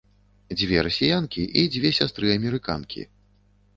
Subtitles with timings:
[0.61, 3.01] Дзве расіянкі і дзве сястры-амерыканкі.